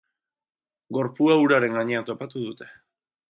[0.97, 2.71] Gorpua uraren gainean topatu dute.